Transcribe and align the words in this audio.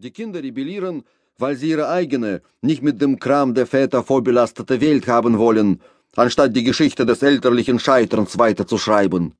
Die 0.00 0.12
Kinder 0.12 0.40
rebellieren, 0.40 1.02
weil 1.38 1.56
sie 1.56 1.70
ihre 1.70 1.88
eigene, 1.88 2.40
nicht 2.62 2.84
mit 2.84 3.02
dem 3.02 3.18
Kram 3.18 3.52
der 3.54 3.66
Väter 3.66 4.04
vorbelastete 4.04 4.80
Welt 4.80 5.08
haben 5.08 5.38
wollen, 5.38 5.80
anstatt 6.14 6.54
die 6.54 6.62
Geschichte 6.62 7.04
des 7.04 7.20
elterlichen 7.20 7.80
Scheiterns 7.80 8.38
weiterzuschreiben. 8.38 9.34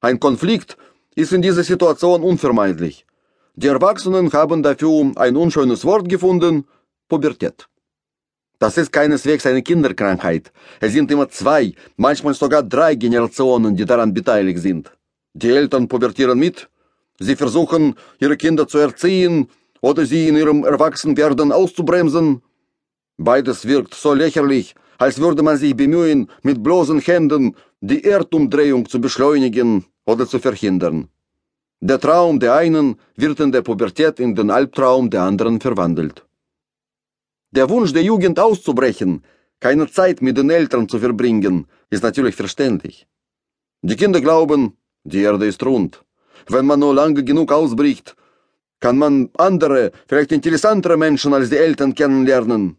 Ein 0.00 0.18
Konflikt 0.18 0.78
ist 1.14 1.34
in 1.34 1.42
dieser 1.42 1.62
Situation 1.62 2.22
unvermeidlich. 2.22 3.04
Die 3.54 3.66
Erwachsenen 3.66 4.32
haben 4.32 4.62
dafür 4.62 5.12
ein 5.16 5.36
unschönes 5.36 5.84
Wort 5.84 6.08
gefunden, 6.08 6.64
Pubertät. 7.10 7.68
Das 8.58 8.78
ist 8.78 8.90
keineswegs 8.90 9.44
eine 9.44 9.62
Kinderkrankheit. 9.62 10.52
Es 10.80 10.94
sind 10.94 11.10
immer 11.10 11.28
zwei, 11.28 11.74
manchmal 11.98 12.32
sogar 12.32 12.62
drei 12.62 12.94
Generationen, 12.94 13.76
die 13.76 13.84
daran 13.84 14.14
beteiligt 14.14 14.60
sind. 14.60 14.90
Die 15.34 15.50
Eltern 15.50 15.86
pubertieren 15.86 16.38
mit, 16.38 16.70
sie 17.20 17.36
versuchen, 17.36 17.94
ihre 18.20 18.38
Kinder 18.38 18.66
zu 18.66 18.78
erziehen, 18.78 19.50
oder 19.80 20.06
sie 20.06 20.28
in 20.28 20.36
ihrem 20.36 20.64
Erwachsenwerden 20.64 21.52
auszubremsen. 21.52 22.42
Beides 23.16 23.66
wirkt 23.66 23.94
so 23.94 24.14
lächerlich, 24.14 24.74
als 24.98 25.18
würde 25.20 25.42
man 25.42 25.56
sich 25.56 25.76
bemühen, 25.76 26.30
mit 26.42 26.62
bloßen 26.62 27.00
Händen 27.00 27.56
die 27.80 28.02
Erdumdrehung 28.04 28.88
zu 28.88 29.00
beschleunigen 29.00 29.84
oder 30.04 30.26
zu 30.26 30.38
verhindern. 30.38 31.08
Der 31.80 32.00
Traum 32.00 32.40
der 32.40 32.54
einen 32.54 32.96
wird 33.14 33.38
in 33.38 33.52
der 33.52 33.62
Pubertät 33.62 34.18
in 34.18 34.34
den 34.34 34.50
Albtraum 34.50 35.10
der 35.10 35.22
anderen 35.22 35.60
verwandelt. 35.60 36.26
Der 37.52 37.68
Wunsch 37.70 37.92
der 37.92 38.02
Jugend 38.02 38.38
auszubrechen, 38.40 39.22
keine 39.60 39.90
Zeit 39.90 40.20
mit 40.20 40.36
den 40.36 40.50
Eltern 40.50 40.88
zu 40.88 40.98
verbringen, 40.98 41.66
ist 41.90 42.02
natürlich 42.02 42.34
verständlich. 42.34 43.06
Die 43.82 43.96
Kinder 43.96 44.20
glauben, 44.20 44.76
die 45.04 45.22
Erde 45.22 45.46
ist 45.46 45.64
rund. 45.64 46.04
Wenn 46.48 46.66
man 46.66 46.80
nur 46.80 46.94
lange 46.94 47.22
genug 47.22 47.52
ausbricht, 47.52 48.16
kann 48.80 48.98
man 48.98 49.30
andere, 49.36 49.92
vielleicht 50.06 50.32
interessantere 50.32 50.96
Menschen 50.96 51.34
als 51.34 51.50
die 51.50 51.56
Eltern 51.56 51.94
kennenlernen. 51.94 52.78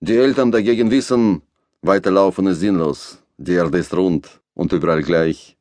Die 0.00 0.16
Eltern 0.16 0.50
dagegen 0.50 0.90
wissen, 0.90 1.42
weiterlaufen 1.82 2.46
ist 2.46 2.60
sinnlos. 2.60 3.18
Die 3.36 3.52
Erde 3.52 3.78
ist 3.78 3.94
rund 3.94 4.40
und 4.54 4.72
überall 4.72 5.02
gleich. 5.02 5.56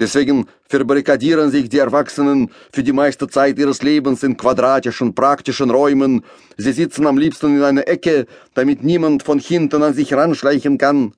Deswegen 0.00 0.46
verbarrikadieren 0.62 1.50
sich 1.50 1.68
die 1.68 1.78
Erwachsenen 1.78 2.50
für 2.72 2.84
die 2.84 2.92
meiste 2.92 3.26
Zeit 3.26 3.58
ihres 3.58 3.82
Lebens 3.82 4.22
in 4.22 4.36
quadratischen, 4.36 5.14
praktischen 5.14 5.70
Räumen. 5.70 6.24
Sie 6.56 6.72
sitzen 6.72 7.06
am 7.06 7.18
liebsten 7.18 7.56
in 7.56 7.64
einer 7.64 7.88
Ecke, 7.88 8.26
damit 8.54 8.84
niemand 8.84 9.24
von 9.24 9.40
hinten 9.40 9.82
an 9.82 9.94
sich 9.94 10.14
ranschleichen 10.14 10.78
kann. 10.78 11.14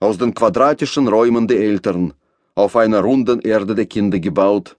Aus 0.00 0.18
den 0.18 0.34
quadratischen 0.34 1.06
Räumen 1.06 1.46
der 1.46 1.60
Eltern, 1.60 2.14
auf 2.56 2.74
einer 2.74 3.00
runden 3.00 3.40
Erde 3.40 3.76
der 3.76 3.86
Kinder 3.86 4.18
gebaut, 4.18 4.76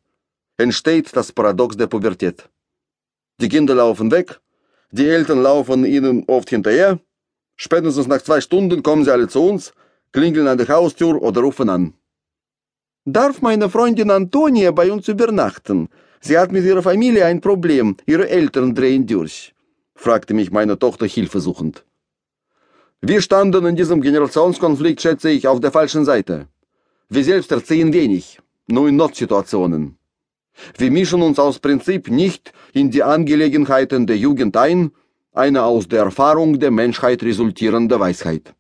entsteht 0.61 1.15
das 1.15 1.31
Paradox 1.31 1.75
der 1.77 1.87
Pubertät. 1.87 2.49
Die 3.39 3.49
Kinder 3.49 3.75
laufen 3.75 4.11
weg, 4.11 4.39
die 4.91 5.07
Eltern 5.07 5.41
laufen 5.41 5.85
ihnen 5.85 6.23
oft 6.27 6.49
hinterher, 6.49 6.99
spätestens 7.55 8.07
nach 8.07 8.21
zwei 8.21 8.41
Stunden 8.41 8.83
kommen 8.83 9.03
sie 9.05 9.11
alle 9.11 9.27
zu 9.27 9.41
uns, 9.41 9.73
klingeln 10.11 10.47
an 10.47 10.57
der 10.57 10.67
Haustür 10.67 11.21
oder 11.21 11.41
rufen 11.41 11.69
an. 11.69 11.93
Darf 13.05 13.41
meine 13.41 13.69
Freundin 13.69 14.11
Antonia 14.11 14.71
bei 14.71 14.91
uns 14.91 15.07
übernachten? 15.07 15.89
Sie 16.19 16.37
hat 16.37 16.51
mit 16.51 16.63
ihrer 16.65 16.83
Familie 16.83 17.25
ein 17.25 17.41
Problem, 17.41 17.97
ihre 18.05 18.29
Eltern 18.29 18.75
drehen 18.75 19.07
durch, 19.07 19.55
fragte 19.95 20.35
mich 20.35 20.51
meine 20.51 20.77
Tochter 20.77 21.07
hilfesuchend. 21.07 21.83
Wir 23.01 23.21
standen 23.21 23.65
in 23.65 23.75
diesem 23.75 24.01
Generationskonflikt, 24.01 25.01
schätze 25.01 25.31
ich, 25.31 25.47
auf 25.47 25.59
der 25.59 25.71
falschen 25.71 26.05
Seite. 26.05 26.47
Wir 27.09 27.23
selbst 27.23 27.51
erziehen 27.51 27.91
wenig, 27.91 28.39
nur 28.67 28.87
in 28.87 28.97
Notsituationen. 28.97 29.97
Wir 30.77 30.91
mischen 30.91 31.21
uns 31.21 31.39
aus 31.39 31.59
Prinzip 31.59 32.09
nicht 32.09 32.53
in 32.73 32.91
die 32.91 33.03
Angelegenheiten 33.03 34.07
der 34.07 34.17
Jugend 34.17 34.55
ein, 34.57 34.91
eine 35.33 35.63
aus 35.63 35.88
der 35.88 36.03
Erfahrung 36.03 36.59
der 36.59 36.71
Menschheit 36.71 37.23
resultierende 37.23 37.99
Weisheit. 37.99 38.53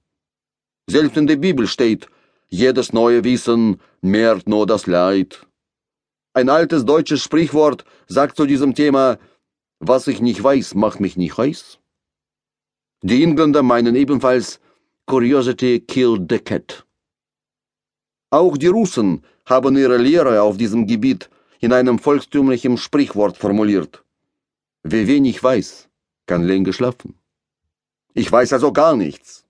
Selbst 0.87 1.17
in 1.17 1.27
der 1.27 1.35
Bibel 1.35 1.67
steht, 1.67 2.07
jedes 2.49 2.93
neue 2.93 3.23
Wissen 3.23 3.79
mehrt 4.01 4.47
nur 4.47 4.65
das 4.65 4.87
Leid. 4.87 5.45
Ein 6.33 6.49
altes 6.49 6.85
deutsches 6.85 7.21
Sprichwort 7.21 7.85
sagt 8.07 8.37
zu 8.37 8.45
diesem 8.45 8.73
Thema, 8.73 9.17
was 9.79 10.07
ich 10.07 10.21
nicht 10.21 10.41
weiß, 10.43 10.75
macht 10.75 10.99
mich 10.99 11.17
nicht 11.17 11.37
heiß. 11.37 11.79
Die 13.03 13.23
Engländer 13.23 13.63
meinen 13.63 13.95
ebenfalls, 13.95 14.59
Curiosity 15.07 15.79
killed 15.81 16.27
the 16.29 16.39
cat. 16.39 16.85
Auch 18.29 18.57
die 18.57 18.67
Russen 18.67 19.23
haben 19.45 19.75
ihre 19.75 19.97
Lehre 19.97 20.41
auf 20.41 20.57
diesem 20.57 20.87
Gebiet 20.87 21.29
in 21.61 21.71
einem 21.71 21.99
volkstümlichen 21.99 22.77
Sprichwort 22.77 23.37
formuliert. 23.37 24.03
Wer 24.83 25.07
wenig 25.07 25.41
weiß, 25.41 25.87
kann 26.25 26.43
länger 26.43 26.73
schlafen. 26.73 27.15
Ich 28.13 28.29
weiß 28.31 28.51
also 28.53 28.73
gar 28.73 28.95
nichts. 28.95 29.45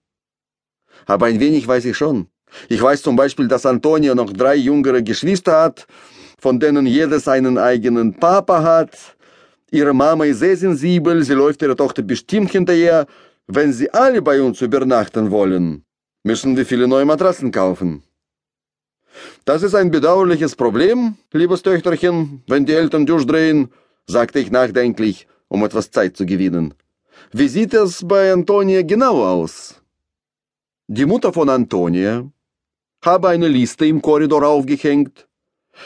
Aber 1.05 1.25
ein 1.27 1.39
wenig 1.39 1.67
weiß 1.67 1.85
ich 1.85 1.97
schon. 1.97 2.27
Ich 2.67 2.81
weiß 2.81 3.01
zum 3.01 3.16
Beispiel, 3.16 3.47
dass 3.47 3.66
Antonia 3.66 4.13
noch 4.13 4.31
drei 4.33 4.55
jüngere 4.55 5.01
Geschwister 5.01 5.61
hat, 5.61 5.88
von 6.38 6.59
denen 6.59 6.85
jedes 6.85 7.29
einen 7.29 7.57
eigenen 7.57 8.13
Papa 8.13 8.61
hat. 8.61 9.16
Ihre 9.72 9.93
Mama 9.93 10.25
ist 10.25 10.39
sehr 10.39 10.57
sensibel, 10.57 11.23
sie 11.23 11.33
läuft 11.33 11.61
ihrer 11.61 11.78
Tochter 11.78 12.01
bestimmt 12.01 12.51
hinterher. 12.51 13.07
Wenn 13.47 13.72
sie 13.72 13.89
alle 13.93 14.22
bei 14.22 14.41
uns 14.41 14.61
übernachten 14.61 15.31
wollen, 15.31 15.85
müssen 16.23 16.57
wir 16.57 16.66
viele 16.66 16.89
neue 16.89 17.05
Matratzen 17.05 17.51
kaufen. 17.51 18.03
Das 19.45 19.63
ist 19.63 19.75
ein 19.75 19.91
bedauerliches 19.91 20.55
Problem, 20.55 21.16
liebes 21.31 21.61
Töchterchen, 21.61 22.44
wenn 22.47 22.66
die 22.66 22.73
Eltern 22.73 23.05
durchdrehen, 23.05 23.69
sagte 24.07 24.39
ich 24.39 24.51
nachdenklich, 24.51 25.27
um 25.47 25.63
etwas 25.63 25.91
Zeit 25.91 26.16
zu 26.17 26.25
gewinnen. 26.25 26.73
Wie 27.31 27.47
sieht 27.47 27.73
es 27.73 28.05
bei 28.07 28.31
Antonia 28.31 28.81
genau 28.83 29.23
aus? 29.23 29.81
Die 30.88 31.05
Mutter 31.05 31.31
von 31.31 31.49
Antonia 31.49 32.29
habe 33.03 33.29
eine 33.29 33.47
Liste 33.47 33.85
im 33.85 34.01
Korridor 34.01 34.45
aufgehängt. 34.45 35.28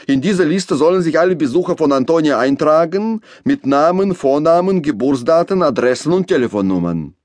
In 0.07 0.21
dieser 0.21 0.45
Liste 0.45 0.75
sollen 0.75 1.01
sich 1.01 1.19
alle 1.19 1.35
Besucher 1.35 1.77
von 1.77 1.91
Antonia 1.91 2.39
eintragen, 2.39 3.21
mit 3.43 3.65
Namen, 3.65 4.15
Vornamen, 4.15 4.81
Geburtsdaten, 4.81 5.61
Adressen 5.61 6.11
und 6.11 6.27
Telefonnummern. 6.27 7.15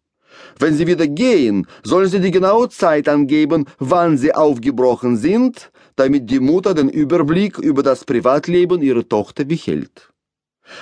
Wenn 0.58 0.74
sie 0.74 0.86
wieder 0.86 1.06
gehen, 1.06 1.66
sollen 1.82 2.08
sie 2.08 2.20
die 2.20 2.30
genaue 2.30 2.68
Zeit 2.68 3.08
angeben, 3.08 3.66
wann 3.78 4.18
sie 4.18 4.34
aufgebrochen 4.34 5.16
sind, 5.16 5.70
damit 5.96 6.30
die 6.30 6.40
Mutter 6.40 6.74
den 6.74 6.88
Überblick 6.88 7.58
über 7.58 7.82
das 7.82 8.04
Privatleben 8.04 8.82
ihrer 8.82 9.08
Tochter 9.08 9.44
behält. 9.44 10.12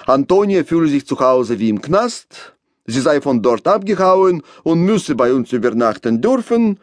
Antonia 0.07 0.65
fühle 0.65 0.89
sich 0.89 1.07
zu 1.07 1.19
Hause 1.19 1.59
wie 1.59 1.69
im 1.69 1.81
Knast, 1.81 2.57
sie 2.87 3.01
sei 3.01 3.21
von 3.21 3.43
dort 3.43 3.67
abgehauen 3.67 4.43
und 4.65 4.83
müsse 4.83 5.15
bei 5.15 5.33
uns 5.33 5.53
übernachten 5.53 6.21
dürfen, 6.21 6.79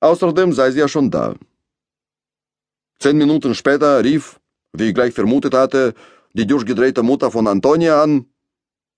außerdem 0.00 0.52
sei 0.52 0.70
sie 0.70 0.80
ja 0.80 0.88
schon 0.88 1.10
da. 1.10 1.34
Zehn 2.98 3.18
Minuten 3.18 3.54
später 3.54 4.02
rief, 4.02 4.38
wie 4.72 4.88
ich 4.88 4.94
gleich 4.94 5.12
vermutet 5.12 5.54
hatte, 5.54 5.94
die 6.34 6.46
durchgedrehte 6.46 7.02
Mutter 7.02 7.30
von 7.30 7.46
Antonia 7.46 8.02
an. 8.02 8.26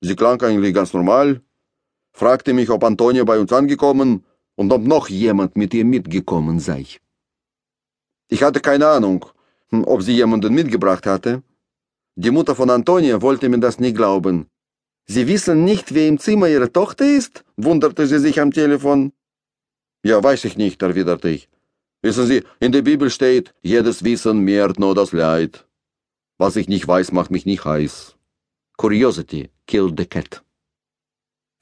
Sie 0.01 0.15
klang 0.15 0.41
eigentlich 0.43 0.75
ganz 0.75 0.93
normal, 0.93 1.41
fragte 2.15 2.53
mich, 2.55 2.71
ob 2.71 2.85
Antonia 2.85 3.25
bei 3.25 3.39
uns 3.39 3.53
angekommen 3.53 4.25
und 4.57 4.73
ob 4.73 4.83
noch 4.83 5.09
jemand 5.09 5.57
mit 5.57 5.75
ihr 5.75 5.85
mitgekommen 5.85 6.61
sei. 6.61 6.87
Ich 8.29 8.43
hatte 8.43 8.61
keine 8.61 8.87
Ahnung, 8.89 9.27
hm, 9.71 9.85
ob 9.85 10.03
sie 10.03 10.15
jemanden 10.15 10.55
mitgebracht 10.55 11.07
hatte. 11.07 11.43
Die 12.17 12.31
Mutter 12.31 12.55
von 12.55 12.71
Antonia 12.71 13.21
wollte 13.21 13.49
mir 13.49 13.59
das 13.59 13.81
nie 13.81 13.93
glauben. 13.93 14.47
Sie 15.07 15.27
wissen 15.27 15.65
nicht, 15.65 15.93
wer 15.93 16.09
im 16.09 16.19
Zimmer 16.19 16.49
ihre 16.49 16.73
Tochter 16.73 17.05
ist? 17.05 17.45
wunderte 17.57 18.07
sie 18.07 18.21
sich 18.21 18.41
am 18.41 18.53
Telefon. 18.53 19.13
Ja, 20.03 20.23
weiß 20.23 20.45
ich 20.45 20.57
nicht, 20.57 20.81
erwiderte 20.83 21.29
ich. 21.29 21.49
Wissen 22.03 22.27
Sie, 22.27 22.43
in 22.61 22.73
der 22.73 22.83
Bibel 22.83 23.09
steht, 23.11 23.55
jedes 23.63 24.05
Wissen 24.05 24.41
mehrt 24.41 24.79
nur 24.79 24.95
das 24.95 25.13
Leid. 25.13 25.67
Was 26.37 26.57
ich 26.57 26.69
nicht 26.69 26.87
weiß, 26.87 27.13
macht 27.13 27.31
mich 27.31 27.47
nicht 27.47 27.65
heiß. 27.65 28.17
Curiosity 28.77 29.51
killed 29.67 29.99
the 29.99 30.05
cat. 30.05 30.44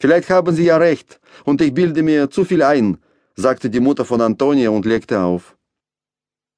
Vielleicht 0.02 0.30
haben 0.30 0.52
Sie 0.52 0.64
ja 0.64 0.78
recht, 0.78 1.20
und 1.44 1.60
ich 1.60 1.72
bilde 1.72 2.02
mir 2.02 2.28
zu 2.28 2.44
viel 2.44 2.64
ein, 2.64 2.98
sagte 3.36 3.70
die 3.70 3.78
Mutter 3.78 4.04
von 4.04 4.20
Antonia 4.20 4.68
und 4.70 4.84
legte 4.84 5.20
auf. 5.20 5.56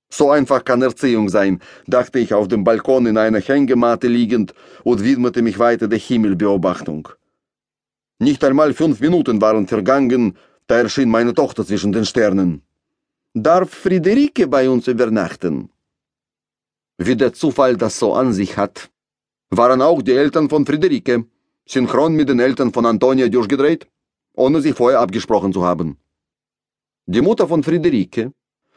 So 0.09 0.31
einfach 0.31 0.65
kann 0.65 0.81
Erziehung 0.81 1.29
sein, 1.29 1.61
dachte 1.87 2.21
ich 2.21 2.33
auf 2.33 2.49
dem 2.49 2.65
Balkon 2.65 3.05
in 3.05 3.19
einer 3.19 3.43
Hängematte 3.43 4.09
liegend 4.09 4.55
und 4.83 5.05
widmete 5.05 5.43
mich 5.43 5.59
weiter 5.59 5.89
der 5.89 5.99
Himmelbeobachtung. 5.99 7.11
Nicht 8.19 8.43
einmal 8.45 8.73
fünf 8.73 9.01
Minuten 9.01 9.43
waren 9.43 9.67
vergangen, 9.67 10.39
da 10.67 10.79
erschien 10.79 11.11
meine 11.11 11.35
Tochter 11.35 11.67
zwischen 11.67 11.93
den 11.93 12.07
Sternen. 12.07 12.63
Darf 13.35 13.69
Friederike 13.69 14.49
bei 14.49 14.71
uns 14.71 14.89
übernachten? 14.89 15.69
Wie 16.97 17.15
der 17.15 17.35
Zufall 17.35 17.77
das 17.77 17.99
so 17.99 18.15
an 18.15 18.33
sich 18.33 18.57
hat, 18.57 18.89
waren 19.51 19.83
auch 19.83 20.01
die 20.01 20.13
Eltern 20.13 20.49
von 20.49 20.65
Friederike 20.65 21.27
synchron 21.67 22.15
mit 22.15 22.29
den 22.29 22.41
Eltern 22.41 22.73
von 22.73 22.87
Antonia 22.87 23.29
durchgedreht, 23.29 23.87
ohne 24.35 24.61
sich 24.61 24.75
vorher 24.75 25.01
abgesprochen 25.01 25.53
zu 25.53 25.65
haben. 25.65 25.99
Die 27.07 27.21
Mutter 27.21 27.49
von 27.49 27.63
Friederike, 27.63 28.33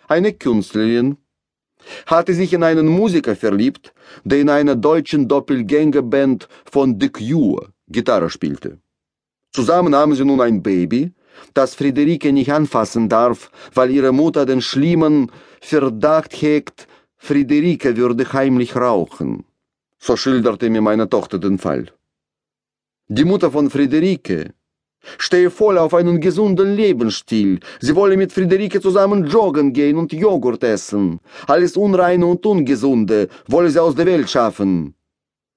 eine 0.08 0.34
Künstlerin, 0.34 1.18
hatte 2.06 2.34
sich 2.34 2.54
in 2.54 2.64
einen 2.64 2.88
Musiker 2.88 3.36
verliebt, 3.36 3.94
der 4.24 4.40
in 4.40 4.50
einer 4.50 4.76
deutschen 4.76 5.28
Doppelgängerband 5.28 6.48
von 6.72 7.00
The 7.00 7.10
Cure 7.10 7.74
Gitarre 7.88 8.30
spielte. 8.30 8.80
Zusammen 9.54 9.96
haben 9.96 10.16
sie 10.16 10.26
nun 10.26 10.42
ein 10.42 10.62
Baby, 10.62 11.14
das 11.54 11.76
Friederike 11.76 12.34
nicht 12.34 12.52
anfassen 12.52 13.10
darf, 13.10 13.52
weil 13.74 13.92
ihre 13.92 14.12
Mutter 14.12 14.46
den 14.46 14.62
schlimmen 14.62 15.32
Verdacht 15.62 16.34
hegt, 16.42 16.88
Friederike 17.18 17.98
würde 17.98 18.32
heimlich 18.34 18.76
rauchen. 18.76 19.46
So 20.00 20.16
schilderte 20.16 20.70
mir 20.70 20.82
meine 20.82 21.10
Tochter 21.10 21.40
den 21.40 21.58
Fall. 21.58 21.92
Die 23.10 23.24
Mutter 23.24 23.50
von 23.52 23.70
Friederike 23.70 24.54
stehe 25.18 25.50
voll 25.50 25.78
auf 25.78 25.94
einen 25.94 26.20
gesunden 26.20 26.76
Lebensstil. 26.76 27.62
Sie 27.80 27.96
wolle 27.96 28.18
mit 28.18 28.34
Friederike 28.34 28.82
zusammen 28.82 29.26
joggen 29.26 29.72
gehen 29.72 29.96
und 29.96 30.12
Joghurt 30.12 30.62
essen. 30.66 31.22
Alles 31.48 31.78
Unreine 31.78 32.26
und 32.26 32.46
Ungesunde 32.46 33.30
wolle 33.48 33.70
sie 33.70 33.82
aus 33.82 33.96
der 33.96 34.08
Welt 34.08 34.30
schaffen. 34.30 34.94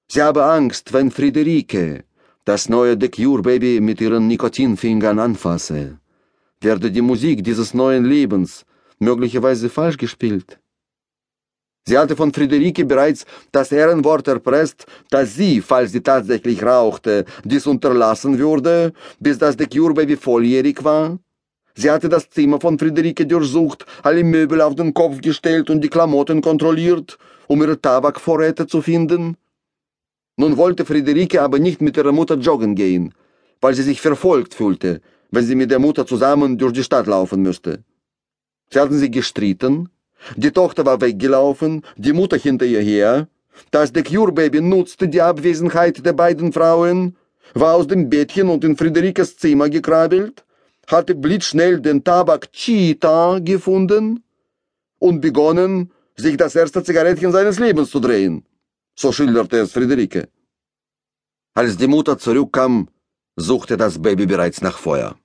Sie 0.07 0.23
habe 0.23 0.45
Angst, 0.45 0.93
wenn 0.93 1.11
Friederike 1.11 2.05
das 2.45 2.69
neue 2.69 2.97
The 3.01 3.09
Cure 3.09 3.43
Baby 3.43 3.81
mit 3.81 4.01
ihren 4.01 4.29
Nikotinfingern 4.29 5.19
anfasse, 5.19 5.99
werde 6.61 6.93
die 6.93 7.03
Musik 7.03 7.43
dieses 7.43 7.75
neuen 7.75 8.05
Lebens 8.05 8.65
möglicherweise 9.01 9.69
falsch 9.69 9.97
gespielt. 9.97 10.61
Sie 11.87 11.97
hatte 11.97 12.15
von 12.15 12.33
Friederike 12.33 12.85
bereits 12.85 13.25
das 13.53 13.73
Ehrenwort 13.73 14.29
erpresst, 14.29 14.87
dass 15.11 15.35
sie, 15.35 15.61
falls 15.61 15.93
sie 15.93 16.03
tatsächlich 16.03 16.63
rauchte, 16.63 17.25
dies 17.45 17.67
unterlassen 17.67 18.39
würde, 18.39 18.93
bis 19.19 19.39
das 19.39 19.57
The 19.59 19.67
Cure 19.67 19.95
Baby 19.95 20.17
volljährig 20.17 20.85
war. 20.85 21.19
Sie 21.75 21.91
hatte 21.91 22.09
das 22.09 22.29
Zimmer 22.29 22.61
von 22.61 22.79
Friederike 22.79 23.27
durchsucht, 23.27 23.87
alle 24.03 24.23
Möbel 24.25 24.61
auf 24.61 24.75
den 24.75 24.93
Kopf 24.93 25.21
gestellt 25.21 25.71
und 25.71 25.81
die 25.81 25.89
Klamotten 25.89 26.43
kontrolliert, 26.43 27.17
um 27.47 27.63
ihre 27.63 27.81
Tabakvorräte 27.81 28.67
zu 28.67 28.83
finden. 28.83 29.37
Nun 30.37 30.57
wollte 30.57 30.85
Friederike 30.85 31.41
aber 31.41 31.59
nicht 31.59 31.81
mit 31.81 31.97
ihrer 31.97 32.13
Mutter 32.13 32.37
joggen 32.37 32.75
gehen, 32.75 33.15
weil 33.61 33.75
sie 33.75 33.83
sich 33.83 34.01
verfolgt 34.01 34.55
fühlte, 34.55 35.01
wenn 35.31 35.45
sie 35.45 35.55
mit 35.55 35.71
der 35.71 35.79
Mutter 35.79 36.07
zusammen 36.07 36.59
durch 36.59 36.73
die 36.73 36.85
Stadt 36.85 37.07
laufen 37.07 37.43
müsste. 37.43 37.85
Sie 38.73 38.79
hatten 38.79 38.99
sich 38.99 39.11
gestritten, 39.11 39.89
die 40.37 40.51
Tochter 40.51 40.85
war 40.85 41.01
weggelaufen, 41.01 41.83
die 41.97 42.13
Mutter 42.13 42.37
hinter 42.37 42.67
ihr 42.67 42.81
her. 42.81 43.29
Das 43.71 43.93
The 43.95 44.03
Cure 44.03 44.33
Baby 44.33 44.61
nutzte 44.61 45.09
die 45.09 45.21
Abwesenheit 45.21 46.05
der 46.05 46.13
beiden 46.13 46.53
Frauen, 46.53 47.17
war 47.55 47.75
aus 47.75 47.87
dem 47.87 48.09
Bettchen 48.09 48.49
und 48.49 48.65
in 48.65 48.77
Friederikes 48.77 49.37
Zimmer 49.37 49.69
gekrabbelt, 49.69 50.45
hatte 50.87 51.15
blitzschnell 51.15 51.81
den 51.81 52.05
Tabak 52.05 52.53
Cheetah 52.53 53.41
gefunden 53.41 54.23
und 54.99 55.21
begonnen, 55.21 55.91
sich 56.17 56.37
das 56.37 56.55
erste 56.55 56.83
Zigarettchen 56.83 57.33
seines 57.33 57.59
Lebens 57.59 57.91
zu 57.91 58.01
drehen 58.01 58.45
so 59.01 59.13
schilderte 59.13 59.57
es 59.59 59.73
Friederike. 59.73 60.29
Als 61.55 61.77
die 61.77 61.87
Mutter 61.87 62.19
zurückkam, 62.19 62.89
suchte 63.37 63.77
das 63.77 64.01
Baby 64.01 64.27
bereits 64.27 64.61
nach 64.61 64.79
Feuer. 64.79 65.17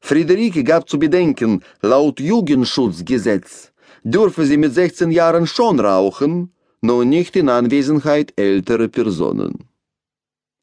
Friederike 0.00 0.64
gab 0.64 0.88
zu 0.88 0.98
bedenken, 0.98 1.62
laut 1.82 2.20
Jugendschutzgesetz 2.20 3.72
dürfe 4.04 4.46
sie 4.46 4.56
mit 4.56 4.74
16 4.74 5.10
Jahren 5.10 5.46
schon 5.46 5.80
rauchen, 5.80 6.52
nur 6.80 7.04
nicht 7.04 7.36
in 7.36 7.48
Anwesenheit 7.48 8.32
älterer 8.36 8.88
Personen. 8.88 9.68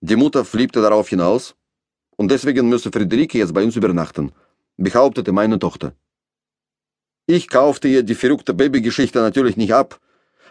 Die 0.02 0.16
Mutter 0.16 0.46
flippte 0.46 0.82
darauf 0.82 1.10
hinaus, 1.10 1.56
und 2.18 2.32
deswegen 2.32 2.70
müsse 2.70 2.92
Friederike 2.92 3.38
jetzt 3.38 3.54
bei 3.54 3.64
uns 3.64 3.76
übernachten, 3.76 4.32
behauptete 4.78 5.32
meine 5.32 5.60
Tochter. 5.60 5.94
Ich 7.28 7.50
kaufte 7.50 7.88
ihr 7.88 8.04
die 8.04 8.16
verrückte 8.16 8.54
Babygeschichte 8.54 9.20
natürlich 9.20 9.58
nicht 9.58 9.74
ab, 9.74 10.00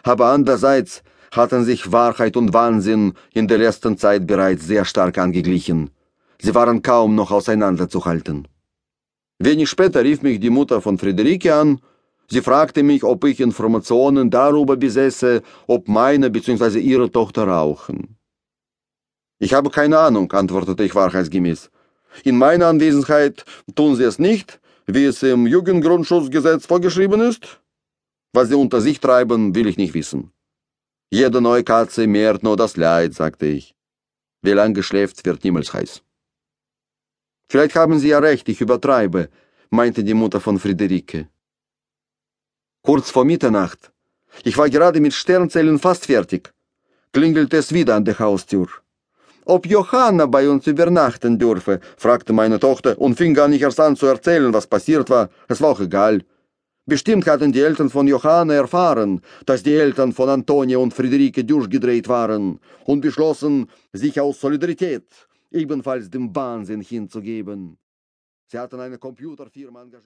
aber 0.03 0.27
andererseits 0.27 1.03
hatten 1.31 1.63
sich 1.63 1.91
Wahrheit 1.91 2.37
und 2.37 2.53
Wahnsinn 2.53 3.13
in 3.33 3.47
der 3.47 3.57
letzten 3.57 3.97
Zeit 3.97 4.27
bereits 4.27 4.65
sehr 4.65 4.85
stark 4.85 5.17
angeglichen. 5.17 5.89
Sie 6.39 6.53
waren 6.53 6.81
kaum 6.81 7.15
noch 7.15 7.31
auseinanderzuhalten. 7.31 8.47
Wenig 9.39 9.69
später 9.69 10.03
rief 10.03 10.21
mich 10.21 10.39
die 10.39 10.49
Mutter 10.49 10.81
von 10.81 10.97
Friederike 10.97 11.53
an. 11.53 11.81
Sie 12.27 12.41
fragte 12.41 12.83
mich, 12.83 13.03
ob 13.03 13.23
ich 13.25 13.39
Informationen 13.39 14.29
darüber 14.29 14.77
besäße, 14.77 15.41
ob 15.67 15.87
meine 15.87 16.29
bzw. 16.29 16.79
ihre 16.79 17.11
Tochter 17.11 17.47
rauchen. 17.47 18.17
Ich 19.39 19.53
habe 19.53 19.69
keine 19.69 19.99
Ahnung, 19.99 20.31
antwortete 20.31 20.83
ich 20.83 20.95
wahrheitsgemäß. 20.95 21.69
In 22.23 22.37
meiner 22.37 22.67
Anwesenheit 22.67 23.43
tun 23.75 23.95
sie 23.95 24.03
es 24.03 24.17
nicht, 24.17 24.59
wie 24.87 25.05
es 25.05 25.21
im 25.23 25.45
Jugendgrundschutzgesetz 25.45 26.65
vorgeschrieben 26.65 27.19
ist. 27.19 27.59
Was 28.33 28.47
sie 28.49 28.55
unter 28.55 28.79
sich 28.79 28.99
treiben, 28.99 29.53
will 29.53 29.67
ich 29.67 29.77
nicht 29.77 29.93
wissen. 29.93 30.31
Jede 31.11 31.41
neue 31.41 31.63
Katze 31.63 32.07
mehrt 32.07 32.43
nur 32.43 32.55
das 32.55 32.77
Leid, 32.77 33.13
sagte 33.13 33.45
ich. 33.45 33.75
Wie 34.41 34.51
lang 34.51 34.73
geschläft 34.73 35.25
wird 35.25 35.43
niemals 35.43 35.73
heiß. 35.73 36.04
Vielleicht 37.47 37.75
haben 37.75 37.99
Sie 37.99 38.09
ja 38.09 38.19
recht, 38.19 38.49
ich 38.49 38.61
übertreibe, 38.61 39.29
meinte 39.69 40.03
die 40.03 40.13
Mutter 40.13 40.41
von 40.41 40.57
Friederike. 40.59 41.27
Kurz 42.81 43.11
vor 43.11 43.25
Mitternacht, 43.25 43.91
ich 44.43 44.57
war 44.57 44.69
gerade 44.69 44.99
mit 44.99 45.13
Sternzellen 45.13 45.79
fast 45.79 46.07
fertig, 46.07 46.53
klingelte 47.13 47.57
es 47.57 47.71
wieder 47.71 47.95
an 47.95 48.05
der 48.05 48.17
Haustür. 48.17 48.67
Ob 49.45 49.67
Johanna 49.67 50.25
bei 50.25 50.49
uns 50.49 50.65
übernachten 50.65 51.37
dürfe, 51.37 51.79
fragte 51.97 52.33
meine 52.33 52.59
Tochter 52.59 52.97
und 52.99 53.15
fing 53.15 53.35
gar 53.35 53.47
nicht 53.47 53.61
erst 53.61 53.79
an 53.79 53.95
zu 53.95 54.07
erzählen, 54.07 54.51
was 54.51 54.65
passiert 54.65 55.11
war. 55.11 55.29
Es 55.47 55.61
war 55.61 55.69
auch 55.69 55.79
egal. 55.79 56.23
Bestimmt 56.87 57.27
hatten 57.27 57.51
die 57.51 57.61
Eltern 57.61 57.91
von 57.91 58.07
Johanna 58.07 58.55
erfahren, 58.55 59.21
dass 59.45 59.61
die 59.61 59.75
Eltern 59.75 60.13
von 60.13 60.29
Antonia 60.29 60.79
und 60.79 60.95
Friederike 60.95 61.43
durchgedreht 61.43 62.07
waren 62.07 62.59
und 62.85 63.01
beschlossen, 63.01 63.69
sich 63.93 64.19
aus 64.19 64.41
Solidarität 64.41 65.05
ebenfalls 65.55 66.09
dem 66.09 66.35
Wahnsinn 66.35 66.81
hinzugeben. 66.81 67.77
Sie 68.47 68.59
hatten 68.59 68.79
eine 68.79 68.99
Computerfirma 68.99 69.81
engagiert. 69.81 70.03